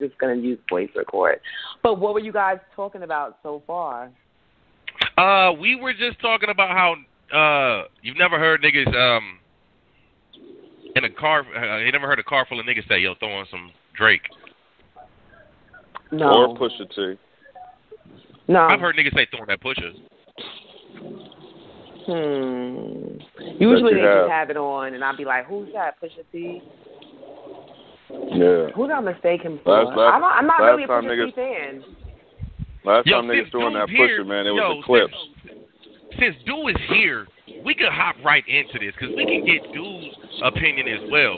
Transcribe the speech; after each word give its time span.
just 0.00 0.16
gonna 0.18 0.34
use 0.36 0.58
voice 0.68 0.88
record. 0.96 1.40
But 1.82 1.98
what 1.98 2.14
were 2.14 2.20
you 2.20 2.32
guys 2.32 2.58
talking 2.74 3.02
about 3.02 3.38
so 3.42 3.62
far? 3.66 4.10
Uh, 5.16 5.52
we 5.52 5.76
were 5.76 5.92
just 5.92 6.20
talking 6.20 6.48
about 6.50 6.70
how 6.70 6.94
uh 7.36 7.88
you've 8.02 8.16
never 8.16 8.38
heard 8.38 8.62
niggas 8.62 8.94
um 8.94 9.38
in 10.96 11.04
a 11.04 11.10
car. 11.10 11.44
Uh, 11.54 11.78
you 11.78 11.92
never 11.92 12.06
heard 12.06 12.18
a 12.18 12.24
car 12.24 12.46
full 12.48 12.60
of 12.60 12.66
niggas 12.66 12.88
say, 12.88 12.98
"Yo, 12.98 13.14
throw 13.16 13.32
on 13.32 13.46
some 13.50 13.70
Drake." 13.96 14.22
No. 16.10 16.32
Or 16.32 16.56
Pusha 16.56 16.88
T. 16.94 17.18
No. 18.48 18.60
I've 18.60 18.80
heard 18.80 18.96
niggas 18.96 19.14
say 19.14 19.26
throwing 19.30 19.48
that 19.48 19.60
Pusha. 19.60 19.92
Hmm. 22.06 23.18
Usually 23.60 23.92
you 23.92 23.98
they 23.98 24.06
have. 24.06 24.24
just 24.24 24.30
have 24.30 24.50
it 24.50 24.56
on, 24.56 24.94
and 24.94 25.04
I'll 25.04 25.16
be 25.16 25.26
like, 25.26 25.46
"Who's 25.46 25.68
that? 25.74 26.00
Pusha 26.00 26.24
T? 26.32 26.62
Yeah. 28.38 28.70
Who 28.74 28.86
did 28.86 28.94
I 28.94 29.00
mistake 29.00 29.42
him 29.42 29.60
for? 29.64 29.72
Last- 29.84 29.96
last- 29.96 30.14
I'm 30.14 30.20
not, 30.20 30.32
I'm 30.38 30.46
not 30.46 30.60
really 30.62 30.84
a 30.84 30.86
time 30.86 31.04
Pusha 31.04 31.26
T 31.26 31.32
fan. 31.32 31.84
Last 32.84 33.06
Yo, 33.06 33.16
time 33.20 33.26
niggas 33.28 33.42
since 33.42 33.50
doing 33.52 33.74
that 33.74 33.86
Dude's 33.88 33.98
here- 33.98 34.24
Pusha, 34.24 34.26
man, 34.26 34.46
it 34.46 34.50
was 34.52 34.60
yo, 34.62 34.80
Eclipse. 34.80 35.14
Since, 35.44 36.18
since 36.18 36.36
Dude 36.46 36.70
is 36.70 36.82
here, 36.88 37.26
we 37.64 37.74
could 37.74 37.90
hop 37.90 38.16
right 38.24 38.44
into 38.46 38.78
this 38.78 38.94
because 38.98 39.14
we 39.16 39.24
can 39.26 39.44
get 39.44 39.72
Dude's 39.72 40.16
opinion 40.42 40.86
as 40.88 41.10
well. 41.10 41.36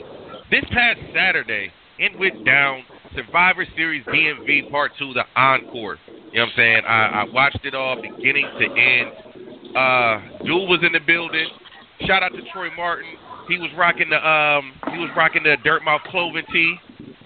This 0.51 0.63
past 0.71 0.99
Saturday, 1.13 1.71
it 1.97 2.17
went 2.19 2.45
down 2.45 2.83
Survivor 3.15 3.65
Series 3.75 4.05
DMV 4.05 4.69
Part 4.69 4.91
2, 4.99 5.13
the 5.13 5.23
Encore. 5.35 5.97
You 6.07 6.39
know 6.39 6.43
what 6.45 6.49
I'm 6.49 6.49
saying? 6.55 6.81
I, 6.87 7.07
I 7.21 7.25
watched 7.33 7.65
it 7.65 7.73
all 7.73 7.95
beginning 8.01 8.47
to 8.59 8.65
end. 8.65 9.75
Uh, 9.75 10.43
Dude 10.45 10.69
was 10.69 10.79
in 10.83 10.91
the 10.93 10.99
building. 10.99 11.47
Shout 12.05 12.23
out 12.23 12.31
to 12.33 12.41
Troy 12.53 12.69
Martin. 12.75 13.09
He 13.47 13.57
was 13.57 13.69
rocking 13.77 14.09
the 14.09 14.15
um 14.27 14.71
he 14.93 14.97
was 14.99 15.09
rocking 15.17 15.43
the 15.43 15.57
Dirt 15.63 15.83
Mouth 15.83 16.01
cloven 16.09 16.43
tee. 16.53 16.75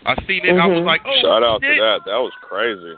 I 0.06 0.14
seen 0.28 0.46
it. 0.46 0.54
I 0.58 0.66
was 0.68 0.80
Mhm. 0.82 0.86
like, 0.86 1.02
oh 1.06 1.18
Shout 1.22 1.44
out 1.44 1.62
shit. 1.62 1.76
to 1.78 1.82
that. 1.82 2.06
That 2.06 2.22
was 2.22 2.34
crazy. 2.42 2.96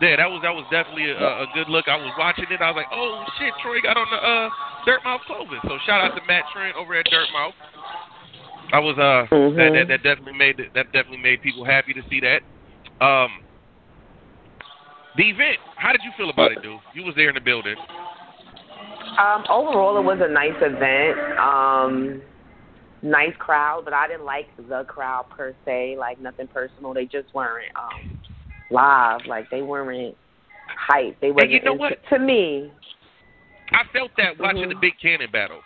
Yeah, 0.00 0.14
that 0.16 0.30
was 0.30 0.40
that 0.42 0.54
was 0.54 0.64
definitely 0.70 1.10
a, 1.10 1.18
a 1.18 1.46
good 1.54 1.68
look. 1.68 1.88
I 1.88 1.96
was 1.96 2.12
watching 2.16 2.46
it. 2.50 2.60
I 2.62 2.70
was 2.70 2.76
like, 2.76 2.86
oh 2.92 3.24
shit, 3.38 3.52
Troy 3.62 3.80
got 3.82 3.96
on 3.96 4.06
the 4.10 4.16
uh, 4.22 4.48
Dirt 4.86 5.02
Mouth 5.02 5.22
clothing. 5.26 5.58
So 5.66 5.76
shout 5.86 6.00
out 6.00 6.14
to 6.14 6.22
Matt 6.26 6.44
Trent 6.54 6.76
over 6.76 6.94
at 6.94 7.04
Dirt 7.10 7.26
Mouth. 7.32 7.54
I 8.72 8.78
was 8.78 8.94
uh 8.98 9.26
that, 9.26 9.34
Mhm. 9.34 9.74
that 9.74 9.88
that 9.88 10.02
definitely 10.04 10.34
made 10.38 10.56
that 10.74 10.86
definitely 10.92 11.18
made 11.18 11.42
people 11.42 11.64
happy 11.64 11.94
to 11.94 12.02
see 12.08 12.20
that. 12.20 12.42
Um, 13.04 13.42
the 15.16 15.30
event. 15.30 15.58
How 15.74 15.90
did 15.90 16.02
you 16.04 16.12
feel 16.16 16.30
about 16.30 16.52
it, 16.52 16.62
dude? 16.62 16.78
You 16.94 17.02
was 17.02 17.16
there 17.16 17.28
in 17.28 17.34
the 17.34 17.40
building. 17.40 17.74
Um, 19.18 19.44
overall, 19.50 19.98
it 19.98 20.04
was 20.04 20.20
a 20.22 20.28
nice 20.28 20.54
event. 20.62 21.18
Um, 21.40 22.22
nice 23.02 23.34
crowd, 23.38 23.82
but 23.84 23.92
I 23.94 24.06
didn't 24.08 24.24
like 24.24 24.46
the 24.68 24.84
crowd 24.84 25.26
per 25.30 25.54
se. 25.64 25.96
Like 25.98 26.20
nothing 26.20 26.46
personal. 26.48 26.94
They 26.94 27.04
just 27.04 27.32
weren't 27.34 27.74
um, 27.76 28.18
live. 28.70 29.20
Like 29.26 29.50
they 29.50 29.62
weren't 29.62 30.16
hype. 30.66 31.20
They 31.20 31.30
weren't. 31.30 31.50
you 31.50 31.60
know 31.62 31.72
into- 31.72 31.80
what? 31.80 31.98
to 32.10 32.18
me. 32.18 32.72
I 33.72 33.84
felt 33.92 34.10
that 34.16 34.38
watching 34.38 34.62
Mhm. 34.64 34.68
the 34.70 34.74
Big 34.76 34.94
Cannon 35.00 35.30
battle. 35.30 35.60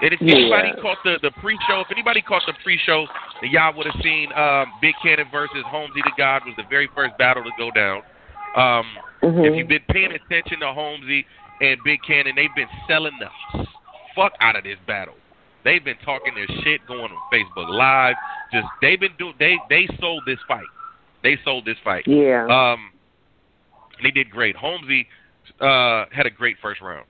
And 0.00 0.14
if 0.14 0.20
Yeah. 0.20 0.34
anybody 0.36 0.72
caught 0.80 0.98
the 1.04 1.18
the 1.22 1.30
pre-show, 1.32 1.80
if 1.80 1.90
anybody 1.90 2.22
caught 2.22 2.42
the 2.46 2.52
pre-show, 2.62 3.06
then 3.40 3.50
y'all 3.50 3.74
would 3.76 3.86
have 3.86 4.00
seen 4.02 4.32
um, 4.32 4.72
Big 4.80 4.94
Cannon 5.02 5.26
versus 5.30 5.64
Holmesy 5.66 6.00
the 6.02 6.12
God 6.16 6.44
was 6.46 6.54
the 6.56 6.62
very 6.70 6.86
first 6.94 7.18
battle 7.18 7.42
to 7.42 7.50
go 7.58 7.70
down. 7.70 8.02
Um, 8.54 8.86
Mhm. 9.22 9.44
If 9.46 9.56
you've 9.56 9.68
been 9.68 9.82
paying 9.90 10.12
attention 10.12 10.60
to 10.60 10.72
Holmesy 10.72 11.26
and 11.60 11.82
Big 11.84 12.00
Cannon, 12.02 12.36
they've 12.36 12.54
been 12.54 12.68
selling 12.86 13.18
the 13.18 13.66
fuck 14.14 14.32
out 14.40 14.54
of 14.56 14.62
this 14.62 14.78
battle. 14.86 15.14
They've 15.68 15.84
been 15.84 15.98
talking 16.02 16.32
their 16.34 16.46
shit, 16.64 16.80
going 16.88 17.12
on 17.12 17.18
Facebook 17.30 17.68
Live. 17.68 18.16
Just 18.50 18.66
they've 18.80 18.98
been 18.98 19.12
doing. 19.18 19.34
They 19.38 19.58
they 19.68 19.86
sold 20.00 20.22
this 20.24 20.38
fight. 20.48 20.64
They 21.22 21.36
sold 21.44 21.66
this 21.66 21.76
fight. 21.84 22.04
yeah. 22.06 22.46
Um, 22.46 22.90
they 24.02 24.10
did 24.10 24.30
great. 24.30 24.56
Holmesy 24.56 25.06
uh, 25.60 26.06
had 26.10 26.24
a 26.24 26.30
great 26.30 26.56
first 26.62 26.80
round. 26.80 27.04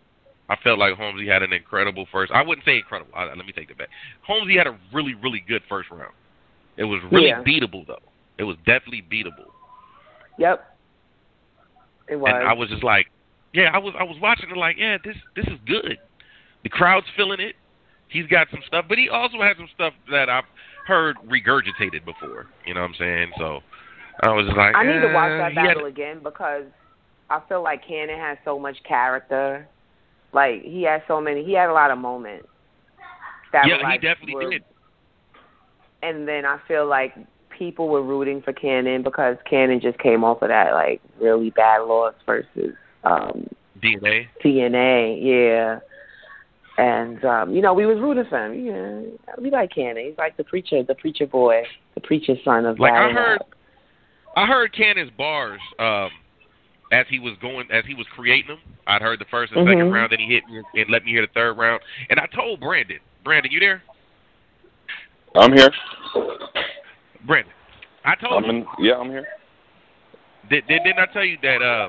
I 0.48 0.56
felt 0.64 0.80
like 0.80 0.94
Holmesy 0.96 1.28
had 1.28 1.44
an 1.44 1.52
incredible 1.52 2.06
first. 2.10 2.32
I 2.32 2.42
wouldn't 2.42 2.64
say 2.64 2.78
incredible. 2.78 3.12
Uh, 3.16 3.26
let 3.26 3.46
me 3.46 3.52
take 3.52 3.68
that 3.68 3.78
back. 3.78 3.90
Holmesy 4.26 4.56
had 4.56 4.66
a 4.66 4.76
really, 4.92 5.14
really 5.14 5.44
good 5.46 5.62
first 5.68 5.88
round. 5.92 6.14
It 6.76 6.84
was 6.84 7.00
really 7.12 7.28
Yeah. 7.28 7.44
beatable 7.44 7.86
though. 7.86 8.02
It 8.38 8.44
was 8.44 8.56
definitely 8.66 9.04
beatable. 9.08 9.50
yep. 10.36 10.74
It 12.08 12.16
was. 12.16 12.32
And 12.34 12.48
I 12.48 12.54
was 12.54 12.68
just 12.70 12.82
like, 12.82 13.06
yeah, 13.52 13.70
I 13.72 13.78
was 13.78 13.94
I 13.96 14.02
was 14.02 14.16
watching 14.20 14.50
it 14.50 14.56
like, 14.56 14.78
yeah, 14.78 14.98
this 15.04 15.16
this 15.36 15.46
is 15.46 15.60
good. 15.64 15.98
The 16.64 16.70
crowd's 16.70 17.06
feeling 17.16 17.38
it. 17.38 17.54
He's 18.08 18.26
got 18.26 18.48
some 18.50 18.60
stuff, 18.66 18.86
but 18.88 18.98
he 18.98 19.08
also 19.08 19.40
has 19.42 19.56
some 19.56 19.68
stuff 19.74 19.92
that 20.10 20.28
I've 20.30 20.44
heard 20.86 21.16
regurgitated 21.26 22.04
before. 22.04 22.46
You 22.66 22.74
know 22.74 22.80
what 22.80 22.88
I'm 22.90 22.94
saying? 22.98 23.32
So 23.38 23.60
I 24.22 24.32
was 24.32 24.46
just 24.46 24.56
like, 24.56 24.74
I 24.74 24.84
need 24.84 25.00
to 25.00 25.12
watch 25.12 25.30
that 25.30 25.52
had- 25.52 25.66
battle 25.66 25.84
again 25.86 26.20
because 26.22 26.64
I 27.30 27.40
feel 27.48 27.62
like 27.62 27.86
Cannon 27.86 28.18
has 28.18 28.38
so 28.44 28.58
much 28.58 28.76
character. 28.84 29.68
Like 30.32 30.62
he 30.62 30.82
has 30.84 31.02
so 31.06 31.20
many. 31.20 31.44
He 31.44 31.52
had 31.52 31.68
a 31.68 31.72
lot 31.72 31.90
of 31.90 31.98
moments. 31.98 32.46
That 33.52 33.66
Yeah, 33.66 33.76
were, 33.76 33.82
like, 33.82 34.00
he 34.00 34.06
definitely 34.06 34.34
were- 34.44 34.50
did. 34.50 34.64
And 36.02 36.28
then 36.28 36.44
I 36.46 36.58
feel 36.68 36.86
like 36.86 37.14
people 37.50 37.88
were 37.88 38.02
rooting 38.02 38.40
for 38.40 38.52
Cannon 38.52 39.02
because 39.02 39.36
Cannon 39.48 39.80
just 39.80 39.98
came 39.98 40.22
off 40.22 40.42
of 40.42 40.48
that 40.48 40.72
like 40.72 41.00
really 41.20 41.50
bad 41.50 41.78
loss 41.78 42.14
versus 42.24 42.74
um 43.04 43.48
DNA. 43.82 44.28
TNA. 44.44 45.18
Yeah. 45.22 45.80
And 46.78 47.24
um, 47.24 47.52
you 47.52 47.60
know, 47.60 47.74
we 47.74 47.86
was 47.86 47.98
rooting 47.98 48.24
for 48.30 48.46
him. 48.46 48.64
Yeah, 48.64 49.34
we 49.42 49.50
like 49.50 49.74
Cannon. 49.74 50.04
He's 50.06 50.16
like 50.16 50.36
the 50.36 50.44
preacher, 50.44 50.80
the 50.84 50.94
preacher 50.94 51.26
boy, 51.26 51.64
the 51.96 52.00
preacher's 52.00 52.38
son 52.44 52.64
of 52.66 52.78
Like 52.78 52.92
I 52.92 53.10
heard, 53.10 53.40
Rap. 53.40 53.48
I 54.36 54.46
heard 54.46 54.72
Cannon's 54.72 55.10
bars 55.18 55.60
um, 55.80 56.10
as 56.92 57.04
he 57.10 57.18
was 57.18 57.34
going, 57.42 57.66
as 57.72 57.84
he 57.84 57.94
was 57.94 58.06
creating 58.14 58.46
them. 58.46 58.60
I'd 58.86 59.02
heard 59.02 59.18
the 59.18 59.24
first 59.28 59.52
and 59.52 59.66
second 59.66 59.88
Mhm. 59.88 59.92
round, 59.92 60.12
then 60.12 60.20
he 60.20 60.26
hit 60.26 60.46
me 60.46 60.62
and 60.80 60.88
let 60.88 61.04
me 61.04 61.10
hear 61.10 61.22
the 61.22 61.32
third 61.34 61.58
round. 61.58 61.82
And 62.10 62.20
I 62.20 62.26
told 62.26 62.60
Brandon, 62.60 63.00
Brandon, 63.24 63.50
you 63.50 63.58
there? 63.58 63.82
I'm 65.34 65.52
here. 65.52 65.70
Brandon, 67.26 67.52
I 68.04 68.14
told 68.14 68.44
I'm 68.44 68.44
you. 68.44 68.50
in. 68.50 68.66
Yeah, 68.78 68.98
I'm 68.98 69.10
here. 69.10 69.26
Did, 70.48 70.66
did, 70.68 70.84
didn't 70.84 71.00
I 71.00 71.06
tell 71.12 71.24
you 71.24 71.38
that 71.42 71.60
uh, 71.60 71.88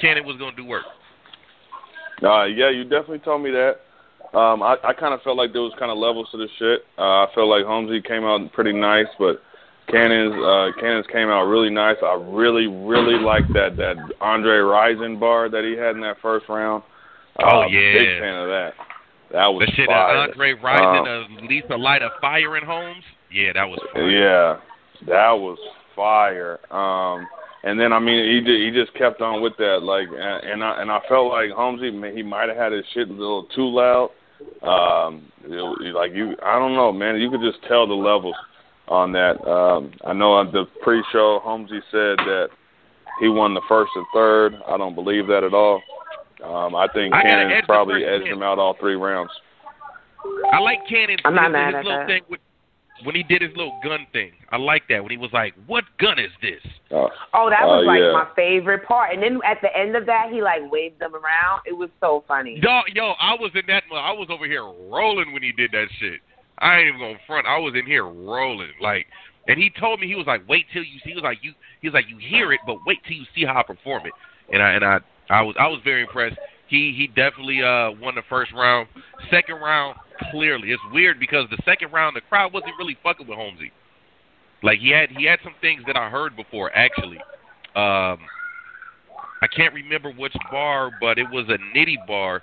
Cannon 0.00 0.24
was 0.24 0.36
going 0.36 0.54
to 0.54 0.62
do 0.62 0.64
work? 0.64 0.84
Uh, 2.22 2.44
yeah, 2.44 2.70
you 2.70 2.84
definitely 2.84 3.18
told 3.18 3.42
me 3.42 3.50
that. 3.50 3.80
Um, 4.34 4.62
I, 4.62 4.76
I 4.84 4.92
kind 4.92 5.14
of 5.14 5.22
felt 5.22 5.36
like 5.36 5.52
there 5.52 5.62
was 5.62 5.72
kind 5.78 5.90
of 5.90 5.98
levels 5.98 6.28
to 6.32 6.36
the 6.38 6.48
shit. 6.58 6.84
Uh, 6.98 7.24
I 7.24 7.26
felt 7.34 7.48
like 7.48 7.64
Holmesy 7.64 8.00
came 8.02 8.24
out 8.24 8.52
pretty 8.52 8.72
nice, 8.72 9.06
but 9.18 9.40
Cannon's 9.90 10.34
uh, 10.34 10.80
Cannon's 10.80 11.06
came 11.12 11.28
out 11.28 11.44
really 11.44 11.70
nice. 11.70 11.96
I 12.02 12.14
really, 12.14 12.66
really 12.66 13.18
liked 13.22 13.52
that 13.54 13.76
that 13.76 13.96
Andre 14.20 14.56
Rison 14.58 15.20
bar 15.20 15.48
that 15.48 15.62
he 15.64 15.76
had 15.78 15.94
in 15.94 16.00
that 16.02 16.16
first 16.22 16.48
round. 16.48 16.82
Oh, 17.42 17.62
Uh, 17.62 17.66
yeah. 17.66 17.92
big 17.98 18.20
fan 18.20 18.34
of 18.42 18.48
that. 18.48 18.72
That 19.32 19.46
was 19.48 19.66
The 19.66 19.72
shit 19.74 19.86
fire. 19.88 20.14
that 20.16 20.30
Andre 20.30 20.54
Rison 20.54 21.26
Um, 21.26 21.38
uh, 21.38 21.46
Lisa 21.46 21.76
light 21.76 22.02
of 22.02 22.12
fire 22.20 22.56
in 22.56 22.64
Holmes. 22.64 23.04
Yeah, 23.32 23.52
that 23.54 23.68
was 23.68 23.78
fire. 23.92 24.08
Yeah, 24.10 24.56
that 25.06 25.32
was 25.32 25.58
fire. 25.94 26.58
Um, 26.72 27.26
and 27.64 27.78
then 27.80 27.92
I 27.92 27.98
mean, 27.98 28.24
he 28.30 28.40
did, 28.40 28.60
he 28.62 28.70
just 28.80 28.96
kept 28.96 29.20
on 29.20 29.42
with 29.42 29.56
that, 29.58 29.82
like, 29.82 30.08
and, 30.08 30.50
and 30.50 30.64
I 30.64 30.82
and 30.82 30.90
I 30.90 31.00
felt 31.08 31.30
like 31.32 31.50
Holmesy, 31.50 31.90
he 32.14 32.22
might 32.22 32.48
have 32.48 32.56
had 32.58 32.72
his 32.72 32.84
shit 32.94 33.08
a 33.08 33.12
little 33.12 33.44
too 33.54 33.66
loud. 33.68 34.10
Um, 34.62 35.30
it, 35.44 35.94
like 35.94 36.12
you, 36.14 36.36
I 36.42 36.58
don't 36.58 36.74
know, 36.74 36.92
man. 36.92 37.20
You 37.20 37.30
could 37.30 37.40
just 37.40 37.62
tell 37.68 37.86
the 37.86 37.94
levels 37.94 38.34
on 38.88 39.12
that. 39.12 39.42
Um, 39.46 39.92
I 40.06 40.12
know 40.12 40.32
on 40.32 40.52
the 40.52 40.64
pre-show, 40.82 41.40
Holmesy 41.42 41.80
said 41.90 42.18
that 42.18 42.48
he 43.20 43.28
won 43.28 43.54
the 43.54 43.62
first 43.68 43.90
and 43.94 44.06
third. 44.14 44.54
I 44.66 44.76
don't 44.76 44.94
believe 44.94 45.26
that 45.28 45.44
at 45.44 45.54
all. 45.54 45.82
Um, 46.42 46.74
I 46.74 46.88
think 46.92 47.14
I 47.14 47.22
Cannon 47.22 47.52
edge 47.52 47.64
probably 47.64 48.04
edged 48.04 48.26
him 48.26 48.42
out 48.42 48.58
all 48.58 48.76
three 48.78 48.96
rounds. 48.96 49.30
I 50.52 50.58
like 50.58 50.78
Cannon. 50.88 51.18
I'm 51.24 51.34
not 51.34 51.52
mad 51.52 51.74
at 51.74 51.84
little 51.84 52.00
that. 52.00 52.06
thing 52.06 52.22
with, 52.28 52.40
when 53.02 53.14
he 53.14 53.22
did 53.24 53.42
his 53.42 53.50
little 53.56 53.78
gun 53.82 54.06
thing. 54.12 54.30
I 54.50 54.56
like 54.56 54.84
that 54.88 55.02
when 55.02 55.10
he 55.10 55.16
was 55.16 55.32
like, 55.32 55.54
"What 55.66 55.84
gun 55.98 56.18
is 56.18 56.30
this?" 56.40 56.62
Uh, 56.90 57.08
Oh, 57.34 57.50
that 57.50 57.66
was 57.66 57.84
like 57.84 58.00
yeah. 58.00 58.12
my 58.12 58.28
favorite 58.36 58.84
part. 58.86 59.12
And 59.12 59.22
then 59.22 59.40
at 59.44 59.60
the 59.60 59.76
end 59.76 59.96
of 59.96 60.06
that, 60.06 60.30
he 60.30 60.42
like 60.42 60.60
waved 60.70 61.00
them 61.00 61.14
around. 61.14 61.62
It 61.66 61.76
was 61.76 61.90
so 62.00 62.22
funny. 62.28 62.60
Yo, 62.62 62.82
yo, 62.94 63.14
I 63.20 63.34
was 63.34 63.50
in 63.54 63.62
that. 63.66 63.82
I 63.92 64.12
was 64.12 64.28
over 64.30 64.46
here 64.46 64.62
rolling 64.64 65.32
when 65.32 65.42
he 65.42 65.50
did 65.52 65.72
that 65.72 65.86
shit. 65.98 66.20
I 66.58 66.78
ain't 66.78 66.88
even 66.88 67.00
gonna 67.00 67.18
front. 67.26 67.46
I 67.46 67.58
was 67.58 67.74
in 67.74 67.84
here 67.84 68.04
rolling, 68.06 68.70
like, 68.80 69.06
and 69.48 69.58
he 69.58 69.70
told 69.78 69.98
me 69.98 70.06
he 70.06 70.14
was 70.14 70.26
like, 70.26 70.48
"Wait 70.48 70.66
till 70.72 70.84
you 70.84 71.00
see." 71.02 71.10
He 71.10 71.14
was 71.14 71.24
like, 71.24 71.38
"You," 71.42 71.52
he 71.82 71.88
was 71.88 71.94
like, 71.94 72.08
"You 72.08 72.16
hear 72.18 72.52
it, 72.52 72.60
but 72.64 72.76
wait 72.86 72.98
till 73.06 73.16
you 73.16 73.24
see 73.34 73.44
how 73.44 73.58
I 73.58 73.62
perform 73.64 74.06
it." 74.06 74.12
And 74.52 74.62
I 74.62 74.70
and 74.72 74.84
I, 74.84 75.00
I 75.30 75.42
was 75.42 75.56
I 75.58 75.66
was 75.66 75.80
very 75.82 76.02
impressed. 76.02 76.36
He 76.68 76.94
he 76.96 77.08
definitely 77.08 77.60
uh 77.62 77.90
won 78.00 78.14
the 78.14 78.22
first 78.28 78.52
round. 78.52 78.86
Second 79.30 79.56
round, 79.56 79.96
clearly, 80.30 80.70
it's 80.70 80.82
weird 80.92 81.18
because 81.18 81.46
the 81.50 81.58
second 81.64 81.92
round 81.92 82.16
the 82.16 82.20
crowd 82.22 82.52
wasn't 82.52 82.72
really 82.78 82.96
fucking 83.02 83.26
with 83.26 83.36
Holmesy. 83.36 83.72
Like 84.62 84.78
he 84.78 84.90
had 84.90 85.10
he 85.10 85.24
had 85.24 85.38
some 85.44 85.54
things 85.60 85.82
that 85.86 85.96
I 85.96 86.08
heard 86.08 86.36
before 86.36 86.74
actually. 86.74 87.18
Um, 87.76 88.18
I 89.42 89.46
can't 89.54 89.74
remember 89.74 90.10
which 90.12 90.34
bar, 90.50 90.90
but 91.00 91.18
it 91.18 91.28
was 91.30 91.46
a 91.48 91.58
nitty 91.76 91.96
bar. 92.06 92.42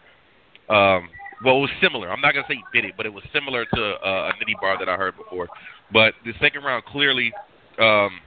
Um, 0.69 1.09
well, 1.43 1.57
it 1.57 1.61
was 1.61 1.69
similar. 1.81 2.11
I'm 2.11 2.21
not 2.21 2.33
gonna 2.33 2.45
say 2.47 2.55
he 2.55 2.79
did 2.79 2.87
it, 2.87 2.93
but 2.95 3.05
it 3.05 3.13
was 3.13 3.23
similar 3.33 3.65
to 3.65 3.81
uh, 3.81 4.29
a 4.29 4.33
nitty 4.33 4.59
bar 4.61 4.77
that 4.77 4.87
I 4.87 4.95
heard 4.95 5.17
before. 5.17 5.47
But 5.91 6.13
the 6.23 6.33
second 6.39 6.63
round, 6.63 6.85
clearly, 6.85 7.33
um, 7.79 8.19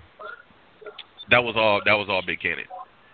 that 1.30 1.42
was 1.42 1.54
all. 1.56 1.80
That 1.84 1.94
was 1.94 2.08
all 2.08 2.22
Big 2.26 2.40
Cannon, 2.40 2.64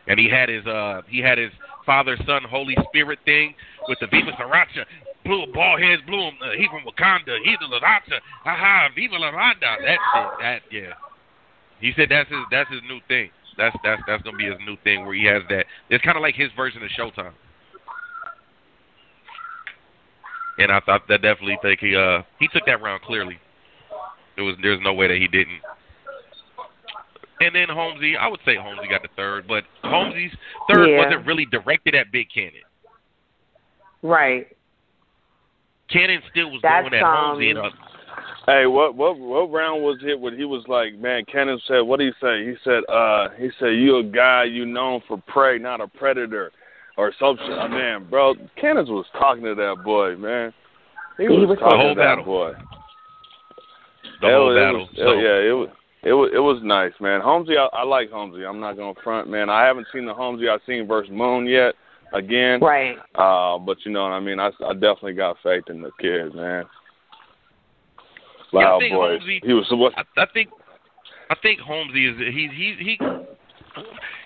and 0.08 0.18
he 0.18 0.28
had 0.30 0.48
his 0.48 0.66
uh 0.66 1.02
he 1.08 1.20
had 1.20 1.36
his 1.36 1.50
Father, 1.84 2.16
Son, 2.26 2.42
Holy 2.48 2.76
Spirit 2.88 3.18
thing 3.24 3.54
with 3.88 3.98
the 4.00 4.06
Viva 4.06 4.32
Sriracha. 4.32 4.84
Blue 5.30 5.46
ball 5.54 5.78
heads, 5.78 6.02
blew 6.08 6.18
him. 6.20 6.34
Uh, 6.42 6.50
he 6.58 6.66
from 6.66 6.82
Wakanda. 6.82 7.38
He's 7.44 7.56
the 7.60 7.66
Lavata. 7.66 8.18
Aha, 8.44 8.88
Viva 8.96 9.14
La 9.14 9.30
Lavanda. 9.30 9.76
That 9.78 9.98
shit. 10.12 10.28
That 10.40 10.62
yeah. 10.72 10.92
He 11.78 11.92
said 11.94 12.08
that's 12.10 12.28
his 12.28 12.40
that's 12.50 12.68
his 12.68 12.80
new 12.88 12.98
thing. 13.06 13.30
That's 13.56 13.76
that's 13.84 14.02
that's 14.08 14.24
gonna 14.24 14.36
be 14.36 14.46
his 14.46 14.58
new 14.66 14.76
thing 14.82 15.06
where 15.06 15.14
he 15.14 15.24
has 15.26 15.42
that. 15.48 15.66
It's 15.88 16.02
kind 16.04 16.16
of 16.16 16.22
like 16.22 16.34
his 16.34 16.50
version 16.56 16.82
of 16.82 16.90
Showtime. 16.98 17.30
And 20.58 20.72
I 20.72 20.80
thought 20.80 21.02
that 21.08 21.22
definitely 21.22 21.58
think 21.62 21.78
he 21.78 21.94
uh 21.94 22.22
he 22.40 22.48
took 22.48 22.66
that 22.66 22.82
round 22.82 23.02
clearly. 23.02 23.38
There 24.34 24.44
was 24.44 24.56
there's 24.62 24.80
no 24.82 24.92
way 24.94 25.06
that 25.06 25.16
he 25.18 25.28
didn't. 25.28 25.60
And 27.40 27.54
then 27.54 27.68
Holmesy, 27.68 28.16
I 28.16 28.26
would 28.26 28.40
say 28.44 28.56
Holmesy 28.56 28.88
got 28.88 29.02
the 29.02 29.08
third, 29.14 29.46
but 29.46 29.62
Holmesy's 29.84 30.32
third 30.68 30.90
Yeah. 30.90 31.04
wasn't 31.04 31.24
really 31.24 31.46
directed 31.46 31.94
at 31.94 32.10
Big 32.10 32.26
Cannon. 32.34 32.62
Right. 34.02 34.48
Cannon 35.92 36.20
still 36.30 36.50
was 36.50 36.60
That's, 36.62 36.88
going 36.88 36.94
at 36.94 37.02
Holmesy 37.02 37.50
and 37.50 37.58
um, 37.58 37.66
uh, 37.66 37.70
Hey, 38.46 38.66
what 38.66 38.94
what 38.94 39.18
what 39.18 39.50
round 39.52 39.82
was 39.82 39.98
it 40.02 40.18
when 40.18 40.36
he 40.36 40.44
was 40.44 40.64
like, 40.66 40.98
man, 40.98 41.24
Cannon 41.30 41.60
said, 41.68 41.80
what 41.80 41.98
did 42.00 42.12
he 42.14 42.26
say? 42.26 42.44
He 42.46 42.54
said, 42.64 42.82
uh, 42.92 43.28
he 43.38 43.50
said, 43.60 43.74
you 43.76 43.98
a 43.98 44.02
guy 44.02 44.44
you 44.44 44.64
known 44.66 45.02
for 45.06 45.22
prey, 45.28 45.58
not 45.58 45.80
a 45.80 45.86
predator, 45.86 46.50
or 46.96 47.12
something. 47.20 47.46
Man, 47.46 48.08
bro, 48.08 48.34
Cannons 48.60 48.88
was 48.88 49.06
talking 49.12 49.44
to 49.44 49.54
that 49.54 49.84
boy, 49.84 50.16
man. 50.16 50.52
He 51.18 51.28
was, 51.28 51.38
He 51.38 51.44
was 51.46 51.58
talking 51.58 51.76
The 51.78 51.82
whole 51.84 51.94
to 51.94 52.00
that 52.00 52.16
battle. 52.16 52.24
boy. 52.24 52.52
the 54.20 54.26
It 54.28 54.32
whole 54.32 54.46
was- 54.48 54.56
it 54.56 54.60
battle. 54.60 54.78
was- 54.80 54.88
so 54.96 55.12
yeah, 55.12 55.48
it 55.48 55.52
was. 55.52 55.68
It 56.02 56.14
was 56.14 56.30
it 56.34 56.38
was 56.38 56.62
nice, 56.62 56.94
man. 56.98 57.20
Holmesy, 57.20 57.58
I, 57.58 57.66
I 57.74 57.82
like 57.84 58.10
Holmesy. 58.10 58.46
I'm 58.46 58.58
not 58.58 58.74
gonna 58.78 58.98
front, 59.04 59.28
man. 59.28 59.50
I 59.50 59.66
haven't 59.66 59.86
seen 59.92 60.06
the 60.06 60.14
Holmesy 60.14 60.48
I've 60.48 60.62
seen 60.66 60.86
versus 60.88 61.10
Moon 61.12 61.44
yet. 61.46 61.74
Again, 62.12 62.60
Right. 62.60 62.96
uh, 63.14 63.58
but 63.58 63.76
you 63.84 63.92
know 63.92 64.02
what 64.02 64.12
I 64.12 64.20
mean. 64.20 64.40
I, 64.40 64.50
I 64.66 64.72
definitely 64.72 65.12
got 65.14 65.36
faith 65.42 65.64
in 65.68 65.80
the 65.80 65.90
kid, 66.00 66.34
man. 66.34 66.64
Yeah, 68.52 68.58
Loud 68.60 68.80
think 68.80 68.94
boy. 68.94 69.08
Holmesy- 69.18 69.40
He 69.44 69.52
was 69.52 69.66
what? 69.70 69.92
I, 69.96 70.02
I 70.22 70.26
think 70.34 70.48
I 71.30 71.36
think 71.40 71.60
Holmesy 71.60 72.06
is 72.08 72.18
he 72.18 72.48
he 72.52 72.74
he 72.84 72.98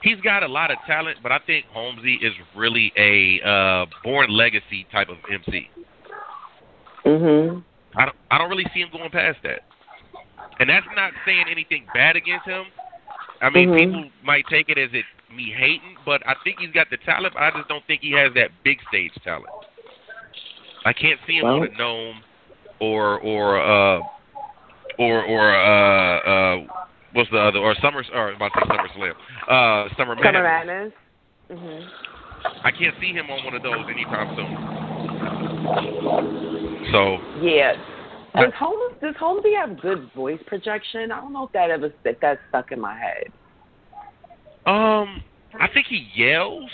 he's 0.02 0.18
got 0.22 0.42
a 0.42 0.48
lot 0.48 0.70
of 0.70 0.78
talent, 0.86 1.18
but 1.22 1.30
I 1.30 1.38
think 1.46 1.66
Holmesy 1.72 2.14
is 2.22 2.32
really 2.56 2.90
a 2.96 3.46
uh 3.46 3.86
born 4.02 4.30
legacy 4.30 4.86
type 4.90 5.10
of 5.10 5.18
MC. 5.30 5.68
Mhm. 7.04 7.62
I 7.96 8.04
don't 8.06 8.16
I 8.30 8.38
don't 8.38 8.48
really 8.48 8.66
see 8.72 8.80
him 8.80 8.88
going 8.90 9.10
past 9.10 9.38
that. 9.42 9.60
And 10.58 10.70
that's 10.70 10.86
not 10.96 11.12
saying 11.26 11.44
anything 11.50 11.84
bad 11.92 12.16
against 12.16 12.46
him. 12.46 12.64
I 13.42 13.50
mean, 13.50 13.68
Mhm. 13.68 13.76
people 13.78 14.04
might 14.22 14.46
take 14.48 14.70
it 14.70 14.78
as 14.78 14.88
it 14.94 15.04
me 15.34 15.52
hating, 15.56 15.96
but 16.04 16.26
I 16.26 16.34
think 16.44 16.58
he's 16.60 16.72
got 16.72 16.88
the 16.90 16.96
talent. 16.98 17.34
I 17.36 17.50
just 17.50 17.68
don't 17.68 17.84
think 17.86 18.02
he 18.02 18.12
has 18.12 18.32
that 18.34 18.50
big 18.64 18.78
stage 18.88 19.12
talent. 19.22 19.46
I 20.84 20.92
can't 20.92 21.18
see 21.26 21.38
him 21.38 21.46
on 21.46 21.66
a 21.66 21.78
NOME 21.78 22.22
or 22.80 23.18
or 23.20 23.58
uh 23.60 24.00
or 24.98 25.24
or 25.24 25.54
uh 25.54 26.18
uh 26.18 26.66
what's 27.12 27.30
the 27.30 27.38
other 27.38 27.58
or 27.58 27.74
summer 27.80 28.04
or 28.12 28.30
I'm 28.30 28.36
about 28.36 28.52
to 28.54 28.60
say 28.60 28.66
Summer 28.68 28.88
Slam. 28.94 29.14
Uh 29.48 29.88
Summer 29.96 30.16
Summer 30.22 30.42
Madness. 30.42 30.42
Madness. 30.42 30.92
Mhm. 31.50 31.88
I 32.64 32.70
can't 32.70 32.94
see 33.00 33.12
him 33.12 33.30
on 33.30 33.44
one 33.44 33.54
of 33.54 33.62
those 33.62 33.86
anytime 33.90 34.36
soon. 34.36 34.56
So 36.92 37.18
Yeah. 37.40 37.74
Does 38.36 38.52
Holmes 38.58 38.96
does 39.00 39.14
Holmesy 39.16 39.54
have 39.54 39.80
good 39.80 40.10
voice 40.14 40.40
projection? 40.46 41.12
I 41.12 41.20
don't 41.20 41.32
know 41.32 41.44
if 41.44 41.52
that 41.52 41.70
ever 41.70 41.92
if 42.04 42.20
that 42.20 42.40
stuck 42.48 42.72
in 42.72 42.80
my 42.80 42.98
head. 42.98 43.32
Um 44.66 45.22
I 45.58 45.68
think 45.72 45.86
he 45.88 46.08
yells. 46.14 46.70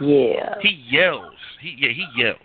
Yeah. 0.00 0.54
He 0.60 0.84
yells. 0.88 1.34
He 1.60 1.74
yeah, 1.78 1.90
he 1.92 2.06
yells. 2.16 2.38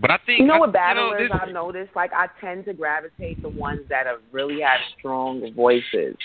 But 0.00 0.12
I 0.12 0.18
think 0.26 0.40
You 0.40 0.46
know 0.46 0.54
I- 0.54 0.58
what 0.60 0.72
battle 0.72 1.08
you 1.20 1.28
know, 1.28 1.34
is? 1.34 1.40
I've 1.42 1.52
noticed. 1.52 1.90
Like 1.96 2.12
I 2.12 2.28
tend 2.40 2.64
to 2.66 2.72
gravitate 2.72 3.42
to 3.42 3.48
ones 3.48 3.80
that 3.88 4.06
have 4.06 4.20
really 4.32 4.60
have 4.60 4.80
strong 4.98 5.52
voices, 5.54 6.16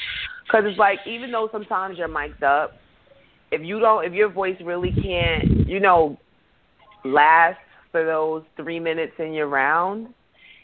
because 0.46 0.64
it's 0.66 0.78
like 0.78 1.00
even 1.08 1.32
though 1.32 1.50
sometimes 1.52 1.98
you're 1.98 2.08
mic'd 2.08 2.44
up, 2.44 2.74
if 3.52 3.62
you 3.62 3.80
don't, 3.80 4.06
if 4.06 4.14
your 4.14 4.30
voice 4.30 4.58
really 4.64 4.92
can't, 4.92 5.68
you 5.68 5.80
know, 5.80 6.18
last 7.04 7.58
for 7.92 8.06
those 8.06 8.44
three 8.58 8.80
minutes 8.80 9.14
in 9.20 9.34
your 9.34 9.48
round, 9.48 10.14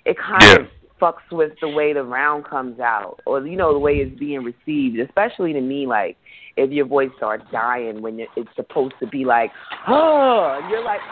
it 0.05 0.15
kind 0.17 0.41
Yeah. 0.43 0.55
of 0.61 0.67
fucks 1.01 1.23
with 1.31 1.51
the 1.61 1.69
way 1.69 1.93
the 1.93 2.03
round 2.03 2.45
comes 2.45 2.79
out, 2.79 3.19
or 3.25 3.45
you 3.45 3.57
know 3.57 3.73
the 3.73 3.79
way 3.79 3.93
it's 3.97 4.17
being 4.19 4.43
received. 4.43 4.99
Especially 4.99 5.53
to 5.53 5.61
me, 5.61 5.85
like 5.87 6.17
if 6.57 6.71
your 6.71 6.85
voice 6.85 7.09
starts 7.17 7.43
dying 7.51 8.01
when 8.01 8.17
you're, 8.19 8.27
it's 8.35 8.49
supposed 8.55 8.93
to 8.99 9.07
be 9.07 9.25
like, 9.25 9.51
oh, 9.87 10.59
you're 10.69 10.83
like. 10.83 10.99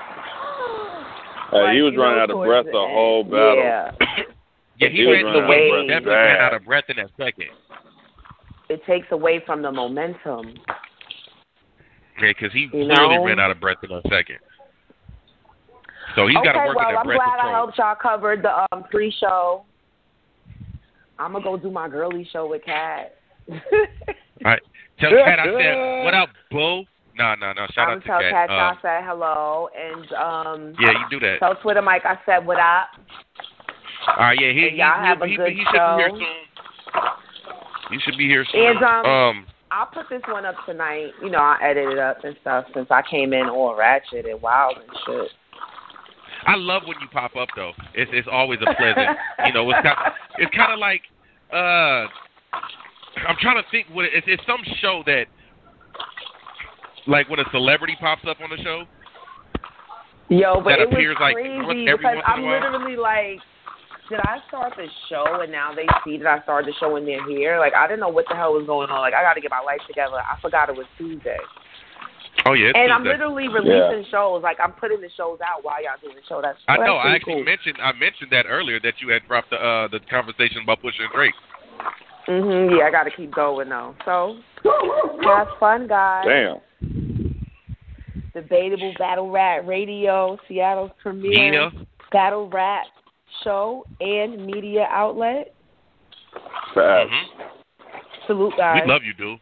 Hey, 1.49 1.61
like, 1.63 1.75
he 1.75 1.81
was 1.81 1.93
you 1.93 2.01
running 2.01 2.19
out 2.19 2.29
of 2.29 2.43
breath 2.43 2.65
the 2.65 2.71
the 2.73 2.77
end. 2.77 2.91
whole 2.91 3.23
battle. 3.23 3.55
Yeah, 3.55 3.91
yeah, 4.79 4.89
he, 4.89 4.97
he 4.97 5.05
ran, 5.05 5.23
running 5.23 5.87
he 5.87 5.93
out 5.93 6.03
of 6.03 6.03
breath 6.03 6.03
definitely 6.03 6.11
ran 6.11 6.41
out 6.41 6.53
of 6.53 6.65
breath 6.65 6.83
in 6.89 6.95
that 6.97 7.09
second. 7.15 7.47
it 8.69 8.81
takes 8.85 9.07
away 9.11 9.41
from 9.45 9.61
the 9.61 9.71
momentum. 9.71 10.55
Yeah, 12.21 12.33
because 12.35 12.51
he 12.51 12.63
You 12.63 12.69
clearly 12.69 13.15
know? 13.15 13.23
ran 13.25 13.39
out 13.39 13.51
of 13.51 13.61
breath 13.61 13.77
in 13.81 13.91
a 13.91 14.01
second. 14.09 14.39
So 16.15 16.27
he's 16.27 16.35
okay, 16.35 16.47
got 16.51 16.53
to 16.59 16.67
work 16.67 16.75
well, 16.75 16.85
on 16.87 16.93
that 16.95 16.99
I'm 16.99 17.05
breath 17.05 17.17
glad 17.17 17.39
I 17.39 17.41
control. 17.43 17.53
helped 17.55 17.77
y'all 17.77 17.95
cover 17.95 18.35
the 18.35 18.67
um, 18.75 18.83
pre-show. 18.91 19.63
I'm 21.19 21.33
gonna 21.33 21.43
go 21.43 21.57
do 21.57 21.71
my 21.71 21.87
girly 21.89 22.27
show 22.31 22.47
with 22.47 22.63
Kat. 22.65 23.15
All 23.49 23.57
right. 24.43 24.61
Tell 24.99 25.11
Kat 25.11 25.39
I 25.39 25.45
said, 25.45 26.03
"What 26.05 26.13
up, 26.13 26.29
Boo?" 26.51 26.83
No, 27.17 27.33
no, 27.35 27.53
no. 27.53 27.65
Shout 27.73 27.89
I'm 27.89 27.97
out 27.97 28.01
to 28.01 28.07
tell 28.07 28.19
Kat. 28.19 28.31
Kat 28.31 28.49
Uh, 28.49 28.53
I 28.53 28.73
said 28.81 29.03
hello, 29.03 29.69
and 29.75 30.13
um, 30.13 30.75
yeah, 30.79 30.91
you 30.91 31.05
do 31.09 31.19
that. 31.25 31.39
tell 31.39 31.55
Twitter 31.55 31.81
Mike 31.81 32.03
I 32.05 32.17
said 32.25 32.45
what 32.45 32.59
up. 32.59 32.89
All 34.07 34.23
right, 34.23 34.37
yeah, 34.39 34.51
he 34.53 34.67
and 34.69 34.77
y'all 34.77 35.01
he, 35.01 35.07
have 35.07 35.21
a 35.21 35.27
he, 35.27 35.35
good 35.35 35.51
he 35.51 35.57
should 35.57 35.65
be 35.65 35.97
here 35.97 36.09
show. 36.09 36.17
soon. 36.17 37.91
He 37.91 37.99
should 37.99 38.17
be 38.17 38.27
here 38.27 38.45
soon. 38.51 38.67
And, 38.67 38.83
um, 38.83 39.05
um 39.05 39.45
I'll 39.71 39.87
put 39.87 40.09
this 40.09 40.21
one 40.27 40.45
up 40.45 40.55
tonight. 40.65 41.11
You 41.21 41.29
know, 41.29 41.39
I 41.39 41.57
edit 41.61 41.91
it 41.91 41.99
up 41.99 42.23
and 42.23 42.35
stuff 42.41 42.65
since 42.73 42.87
I 42.89 43.01
came 43.09 43.33
in 43.33 43.49
all 43.49 43.75
ratchet 43.75 44.25
and 44.25 44.41
wild 44.41 44.77
and 44.77 44.89
shit. 45.05 45.31
I 46.47 46.55
love 46.55 46.83
when 46.85 46.97
you 47.01 47.07
pop 47.11 47.35
up 47.35 47.49
though. 47.55 47.73
It's 47.93 48.09
it's 48.13 48.27
always 48.31 48.59
a 48.61 48.73
pleasant. 48.75 49.17
you 49.45 49.53
know, 49.53 49.69
it's 49.69 49.81
kind 49.83 49.97
it's 50.37 50.55
kind 50.55 50.71
of 50.71 50.79
like 50.79 51.01
uh 51.53 52.07
I'm 53.27 53.35
trying 53.41 53.61
to 53.61 53.69
think 53.69 53.87
what 53.91 54.05
it, 54.05 54.11
it's, 54.13 54.27
it's 54.29 54.43
some 54.47 54.61
show 54.81 55.03
that 55.05 55.25
like 57.07 57.29
when 57.29 57.39
a 57.39 57.45
celebrity 57.51 57.95
pops 57.99 58.23
up 58.27 58.37
on 58.41 58.49
the 58.49 58.61
show. 58.63 58.83
Yo, 60.29 60.59
but 60.59 60.75
That 60.75 60.79
it 60.83 60.89
was 60.89 60.99
appears, 60.99 61.17
like, 61.21 61.35
crazy 61.35 61.87
every 61.87 62.03
because 62.03 62.19
once 62.19 62.19
in 62.19 62.19
a 62.19 62.27
I'm 62.27 62.43
literally 62.43 62.99
like, 62.99 63.39
did 64.11 64.19
I 64.19 64.43
start 64.47 64.73
the 64.75 64.87
show 65.07 65.39
and 65.39 65.51
now 65.51 65.71
they 65.73 65.87
see 66.03 66.17
that 66.19 66.27
I 66.27 66.43
started 66.43 66.67
the 66.67 66.75
show 66.79 66.95
and 66.95 67.07
they're 67.07 67.23
here? 67.27 67.59
Like 67.59 67.73
I 67.73 67.87
didn't 67.87 68.01
know 68.01 68.11
what 68.11 68.25
the 68.27 68.35
hell 68.35 68.53
was 68.53 68.67
going 68.67 68.89
on. 68.91 68.99
Like 68.99 69.13
I 69.13 69.23
got 69.23 69.35
to 69.35 69.41
get 69.41 69.51
my 69.51 69.63
life 69.63 69.79
together. 69.87 70.19
I 70.19 70.39
forgot 70.41 70.67
it 70.67 70.75
was 70.75 70.87
Tuesday, 70.97 71.39
Oh 72.45 72.53
yeah, 72.53 72.71
and 72.75 72.91
I'm 72.93 73.03
Tuesday. 73.03 73.17
literally 73.17 73.47
releasing 73.49 74.05
shows. 74.11 74.41
Like 74.43 74.57
I'm 74.63 74.71
putting 74.73 75.01
the 75.01 75.09
shows 75.17 75.39
out 75.43 75.63
while 75.63 75.81
y'all 75.83 75.99
doing 76.01 76.15
the 76.15 76.21
show. 76.29 76.41
That's 76.41 76.57
I 76.67 76.77
know. 76.77 76.95
I 76.95 77.15
actually 77.15 77.35
cool. 77.35 77.43
mentioned 77.43 77.77
I 77.81 77.91
mentioned 77.93 78.31
that 78.31 78.45
earlier 78.47 78.79
that 78.81 78.93
you 79.01 79.09
had 79.09 79.27
dropped 79.27 79.49
the 79.49 79.57
uh 79.57 79.87
the 79.89 79.99
conversation 80.09 80.61
about 80.63 80.81
Pusha 80.81 81.01
and 81.01 81.11
Drake. 81.13 81.33
Mhm. 82.27 82.77
Yeah, 82.77 82.85
I 82.85 82.91
got 82.91 83.03
to 83.03 83.11
keep 83.11 83.33
going 83.33 83.69
though. 83.69 83.95
So 84.05 84.37
have 85.23 85.47
fun, 85.59 85.87
guys. 85.87 86.25
Damn. 86.27 87.33
Debatable 88.33 88.93
Battle 88.99 89.31
Rap 89.31 89.63
Radio, 89.65 90.37
Seattle's 90.47 90.91
premier 91.01 91.31
Nina, 91.51 91.71
battle 92.11 92.49
rap 92.49 92.85
show 93.43 93.83
and 93.99 94.45
media 94.45 94.87
outlet. 94.91 95.53
Facts. 96.75 97.09
hmm 97.11 97.43
Salute, 98.27 98.53
guys. 98.57 98.81
we 98.85 98.91
love 98.91 99.01
you, 99.03 99.13
dude. 99.13 99.39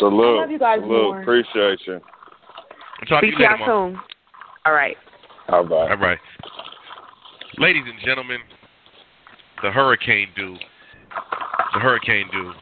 Salute. 0.00 0.38
I 0.38 0.40
love 0.42 0.50
you 0.50 0.58
guys 0.58 0.80
Salute. 0.80 0.90
more. 0.90 1.20
Appreciate 1.22 1.78
you. 1.86 2.00
I'll 3.10 3.16
talk 3.16 3.22
to 3.22 3.26
you 3.26 3.32
later, 3.32 3.56
y'all 3.56 3.66
Mom. 3.66 3.92
soon. 3.94 4.00
All 4.66 4.72
right. 4.72 4.96
All 5.48 5.64
right. 5.64 5.90
All 5.90 5.96
right. 5.96 6.18
Ladies 7.58 7.82
and 7.86 7.98
gentlemen, 8.04 8.38
the 9.62 9.70
hurricane 9.70 10.28
dude, 10.36 10.58
the 11.74 11.80
hurricane 11.80 12.28
dude 12.30 12.54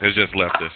has 0.00 0.14
just 0.14 0.34
left 0.36 0.56
us. 0.56 0.70